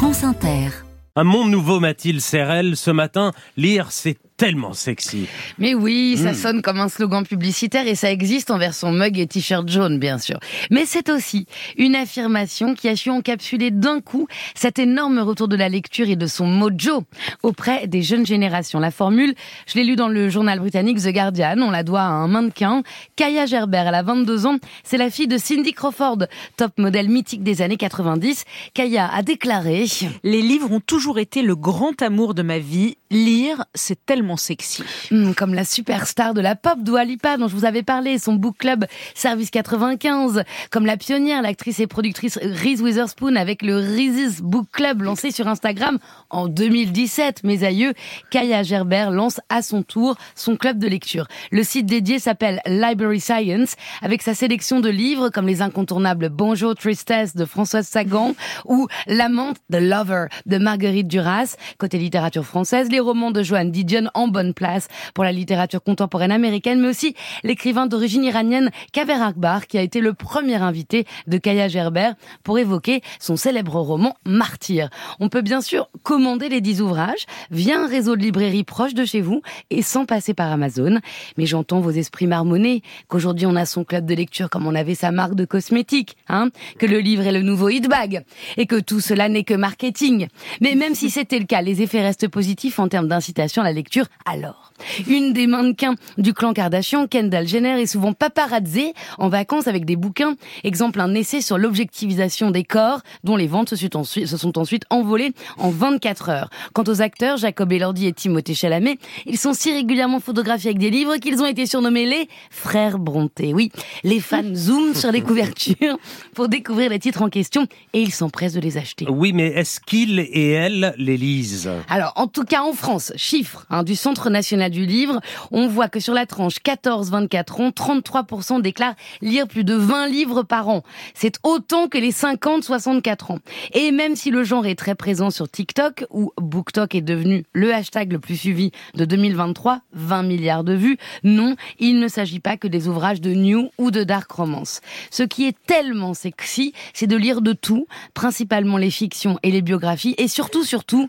France 0.00 0.24
Inter. 0.24 0.70
Un 1.14 1.24
monde 1.24 1.50
nouveau, 1.50 1.78
Mathilde 1.78 2.22
Serrel. 2.22 2.74
Ce 2.74 2.90
matin, 2.90 3.32
lire, 3.58 3.92
c'est 3.92 4.16
tellement 4.40 4.72
sexy. 4.72 5.26
Mais 5.58 5.74
oui, 5.74 6.16
ça 6.16 6.32
Mm. 6.32 6.34
sonne 6.34 6.62
comme 6.62 6.80
un 6.80 6.88
slogan 6.88 7.26
publicitaire 7.26 7.86
et 7.86 7.94
ça 7.94 8.10
existe 8.10 8.50
en 8.50 8.56
version 8.56 8.90
mug 8.90 9.18
et 9.18 9.26
t-shirt 9.26 9.68
jaune, 9.68 9.98
bien 9.98 10.16
sûr. 10.16 10.38
Mais 10.70 10.86
c'est 10.86 11.10
aussi 11.10 11.44
une 11.76 11.94
affirmation 11.94 12.74
qui 12.74 12.88
a 12.88 12.96
su 12.96 13.10
encapsuler 13.10 13.70
d'un 13.70 14.00
coup 14.00 14.26
cet 14.54 14.78
énorme 14.78 15.18
retour 15.18 15.46
de 15.46 15.56
la 15.56 15.68
lecture 15.68 16.08
et 16.08 16.16
de 16.16 16.26
son 16.26 16.46
mojo 16.46 17.04
auprès 17.42 17.86
des 17.86 18.00
jeunes 18.00 18.24
générations. 18.24 18.80
La 18.80 18.90
formule, 18.90 19.34
je 19.66 19.74
l'ai 19.78 19.84
lu 19.84 19.94
dans 19.94 20.08
le 20.08 20.30
journal 20.30 20.58
britannique 20.58 20.98
The 21.02 21.12
Guardian, 21.12 21.58
on 21.60 21.70
la 21.70 21.82
doit 21.82 22.00
à 22.00 22.08
un 22.08 22.26
mannequin. 22.28 22.82
Kaya 23.16 23.44
Gerber, 23.44 23.84
elle 23.86 23.94
a 23.94 24.02
22 24.02 24.46
ans, 24.46 24.56
c'est 24.84 24.96
la 24.96 25.10
fille 25.10 25.28
de 25.28 25.36
Cindy 25.36 25.74
Crawford, 25.74 26.24
top 26.56 26.72
modèle 26.78 27.10
mythique 27.10 27.42
des 27.42 27.60
années 27.60 27.76
90. 27.76 28.44
Kaya 28.72 29.06
a 29.12 29.22
déclaré... 29.22 29.84
Les 30.24 30.40
livres 30.40 30.72
ont 30.72 30.80
toujours 30.80 31.18
été 31.18 31.42
le 31.42 31.54
grand 31.56 32.00
amour 32.00 32.32
de 32.32 32.42
ma 32.42 32.58
vie. 32.58 32.96
Lire, 33.10 33.64
c'est 33.74 34.06
tellement 34.06 34.29
sexy. 34.36 34.82
Hmm, 35.10 35.32
comme 35.32 35.54
la 35.54 35.64
superstar 35.64 36.34
de 36.34 36.40
la 36.40 36.56
pop 36.56 36.78
Dua 36.82 37.04
Lipa 37.04 37.36
dont 37.36 37.48
je 37.48 37.54
vous 37.54 37.64
avais 37.64 37.82
parlé, 37.82 38.18
son 38.18 38.34
book 38.34 38.56
club 38.58 38.86
Service 39.14 39.50
95, 39.50 40.44
comme 40.70 40.86
la 40.86 40.96
pionnière, 40.96 41.42
l'actrice 41.42 41.80
et 41.80 41.86
productrice 41.86 42.38
Reese 42.42 42.80
Witherspoon 42.80 43.36
avec 43.36 43.62
le 43.62 43.76
Reese's 43.76 44.40
Book 44.40 44.66
Club 44.72 45.02
lancé 45.02 45.30
sur 45.30 45.48
Instagram 45.48 45.98
en 46.30 46.48
2017. 46.48 47.44
Mes 47.44 47.64
aïeux, 47.64 47.94
Kaya 48.30 48.62
Gerber 48.62 49.08
lance 49.10 49.40
à 49.48 49.62
son 49.62 49.82
tour 49.82 50.16
son 50.34 50.56
club 50.56 50.78
de 50.78 50.86
lecture. 50.86 51.26
Le 51.50 51.62
site 51.62 51.86
dédié 51.86 52.18
s'appelle 52.18 52.60
Library 52.66 53.20
Science 53.20 53.76
avec 54.02 54.22
sa 54.22 54.34
sélection 54.34 54.80
de 54.80 54.88
livres 54.88 55.30
comme 55.30 55.46
les 55.46 55.62
incontournables 55.62 56.28
Bonjour 56.28 56.74
Tristesse 56.74 57.36
de 57.36 57.44
Françoise 57.44 57.86
Sagan 57.86 58.34
ou 58.64 58.86
L'amante 59.06 59.58
de 59.70 59.78
Lover 59.78 60.26
de 60.46 60.58
Marguerite 60.58 61.08
Duras. 61.08 61.56
Côté 61.78 61.98
littérature 61.98 62.44
française, 62.44 62.88
les 62.90 63.00
romans 63.00 63.30
de 63.30 63.42
Joanne 63.42 63.70
Didion 63.70 64.10
en 64.20 64.28
bonne 64.28 64.54
place 64.54 64.88
pour 65.14 65.24
la 65.24 65.32
littérature 65.32 65.82
contemporaine 65.82 66.32
américaine, 66.32 66.80
mais 66.80 66.88
aussi 66.88 67.14
l'écrivain 67.42 67.86
d'origine 67.86 68.24
iranienne 68.24 68.70
Kaver 68.92 69.22
Akbar, 69.22 69.66
qui 69.66 69.78
a 69.78 69.82
été 69.82 70.00
le 70.00 70.12
premier 70.12 70.56
invité 70.56 71.06
de 71.26 71.38
Kaya 71.38 71.68
Gerber 71.68 72.10
pour 72.44 72.58
évoquer 72.58 73.02
son 73.18 73.36
célèbre 73.36 73.80
roman 73.80 74.16
Martyr. 74.24 74.90
On 75.18 75.28
peut 75.28 75.40
bien 75.40 75.60
sûr 75.60 75.88
commander 76.02 76.48
les 76.48 76.60
10 76.60 76.82
ouvrages 76.82 77.26
via 77.50 77.80
un 77.80 77.86
réseau 77.86 78.16
de 78.16 78.22
librairies 78.22 78.64
proche 78.64 78.94
de 78.94 79.04
chez 79.04 79.20
vous 79.20 79.42
et 79.70 79.82
sans 79.82 80.04
passer 80.04 80.34
par 80.34 80.52
Amazon. 80.52 81.00
Mais 81.36 81.46
j'entends 81.46 81.80
vos 81.80 81.90
esprits 81.90 82.26
marmonner 82.26 82.82
qu'aujourd'hui 83.08 83.46
on 83.46 83.56
a 83.56 83.64
son 83.64 83.84
club 83.84 84.06
de 84.06 84.14
lecture 84.14 84.50
comme 84.50 84.66
on 84.66 84.74
avait 84.74 84.94
sa 84.94 85.10
marque 85.10 85.34
de 85.34 85.44
cosmétiques, 85.44 86.16
hein, 86.28 86.50
que 86.78 86.86
le 86.86 86.98
livre 86.98 87.26
est 87.26 87.32
le 87.32 87.42
nouveau 87.42 87.68
hit 87.68 87.88
bag 87.88 88.24
et 88.56 88.66
que 88.66 88.80
tout 88.80 89.00
cela 89.00 89.28
n'est 89.28 89.44
que 89.44 89.54
marketing. 89.54 90.28
Mais 90.60 90.74
même 90.74 90.94
si 90.94 91.10
c'était 91.10 91.38
le 91.38 91.46
cas, 91.46 91.62
les 91.62 91.82
effets 91.82 92.02
restent 92.02 92.28
positifs 92.28 92.78
en 92.78 92.88
termes 92.88 93.08
d'incitation 93.08 93.62
à 93.62 93.64
la 93.64 93.72
lecture. 93.72 93.99
Alors, 94.24 94.72
une 95.06 95.32
des 95.32 95.46
mannequins 95.46 95.94
du 96.18 96.34
clan 96.34 96.52
Kardashian, 96.52 97.06
Kendall 97.06 97.46
Jenner, 97.46 97.80
est 97.80 97.86
souvent 97.86 98.12
paparazzée 98.12 98.94
en 99.18 99.28
vacances 99.28 99.66
avec 99.66 99.84
des 99.84 99.96
bouquins. 99.96 100.34
Exemple, 100.64 101.00
un 101.00 101.14
essai 101.14 101.40
sur 101.40 101.58
l'objectivisation 101.58 102.50
des 102.50 102.64
corps, 102.64 103.00
dont 103.24 103.36
les 103.36 103.46
ventes 103.46 103.70
se 103.70 103.76
sont 103.76 103.96
ensuite, 103.96 104.26
se 104.26 104.36
sont 104.36 104.58
ensuite 104.58 104.84
envolées 104.90 105.32
en 105.58 105.70
24 105.70 106.28
heures. 106.28 106.50
Quant 106.72 106.84
aux 106.86 107.02
acteurs, 107.02 107.36
Jacob 107.36 107.72
Elordi 107.72 108.06
et 108.06 108.12
Timothée 108.12 108.54
Chalamet, 108.54 108.98
ils 109.26 109.38
sont 109.38 109.54
si 109.54 109.72
régulièrement 109.72 110.20
photographiés 110.20 110.70
avec 110.70 110.78
des 110.78 110.90
livres 110.90 111.16
qu'ils 111.16 111.40
ont 111.42 111.46
été 111.46 111.66
surnommés 111.66 112.06
les 112.06 112.28
frères 112.50 112.98
Bronté. 112.98 113.54
Oui, 113.54 113.70
les 114.04 114.20
fans 114.20 114.42
zooment 114.54 114.94
sur 114.94 115.12
les 115.12 115.20
couvertures 115.22 115.98
pour 116.34 116.48
découvrir 116.48 116.90
les 116.90 116.98
titres 116.98 117.22
en 117.22 117.28
question 117.28 117.66
et 117.92 118.00
ils 118.00 118.12
s'empressent 118.12 118.54
de 118.54 118.60
les 118.60 118.76
acheter. 118.76 119.06
Oui, 119.08 119.32
mais 119.32 119.48
est-ce 119.48 119.80
qu'ils 119.80 120.20
et 120.20 120.50
elles 120.50 120.94
les 120.98 121.16
lisent? 121.16 121.70
Alors, 121.88 122.12
en 122.16 122.26
tout 122.26 122.44
cas 122.44 122.62
en 122.62 122.72
France, 122.72 123.12
chiffre 123.16 123.66
hein, 123.70 123.82
du 123.90 123.96
Centre 123.96 124.30
national 124.30 124.70
du 124.70 124.86
livre, 124.86 125.20
on 125.50 125.66
voit 125.66 125.88
que 125.88 125.98
sur 125.98 126.14
la 126.14 126.24
tranche 126.24 126.58
14-24 126.64 127.60
ans, 127.60 127.70
33% 127.70 128.62
déclarent 128.62 128.94
lire 129.20 129.48
plus 129.48 129.64
de 129.64 129.74
20 129.74 130.06
livres 130.06 130.44
par 130.44 130.68
an. 130.68 130.84
C'est 131.12 131.40
autant 131.42 131.88
que 131.88 131.98
les 131.98 132.12
50-64 132.12 133.32
ans. 133.32 133.38
Et 133.72 133.90
même 133.90 134.14
si 134.14 134.30
le 134.30 134.44
genre 134.44 134.64
est 134.66 134.76
très 134.76 134.94
présent 134.94 135.30
sur 135.30 135.48
TikTok, 135.48 136.04
où 136.10 136.32
BookTok 136.40 136.94
est 136.94 137.00
devenu 137.00 137.44
le 137.52 137.74
hashtag 137.74 138.12
le 138.12 138.20
plus 138.20 138.36
suivi 138.36 138.70
de 138.94 139.04
2023, 139.04 139.80
20 139.92 140.22
milliards 140.22 140.62
de 140.62 140.74
vues, 140.74 140.96
non, 141.24 141.56
il 141.80 141.98
ne 141.98 142.06
s'agit 142.06 142.38
pas 142.38 142.56
que 142.56 142.68
des 142.68 142.86
ouvrages 142.86 143.20
de 143.20 143.32
new 143.32 143.70
ou 143.76 143.90
de 143.90 144.04
dark 144.04 144.30
romance. 144.30 144.82
Ce 145.10 145.24
qui 145.24 145.48
est 145.48 145.56
tellement 145.66 146.14
sexy, 146.14 146.74
c'est 146.94 147.08
de 147.08 147.16
lire 147.16 147.40
de 147.40 147.54
tout, 147.54 147.88
principalement 148.14 148.76
les 148.76 148.92
fictions 148.92 149.40
et 149.42 149.50
les 149.50 149.62
biographies, 149.62 150.14
et 150.16 150.28
surtout, 150.28 150.62
surtout, 150.62 151.08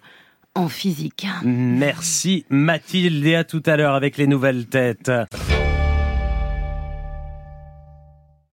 en 0.56 0.68
physique. 0.68 1.28
Merci 1.44 2.46
Mathilde 2.50 3.26
et 3.26 3.36
à 3.36 3.44
tout 3.44 3.64
à 3.66 3.78
l'heure 3.78 3.96
avec 3.96 4.18
les 4.18 4.28
nouvelles 4.28 4.66
têtes. 4.66 5.12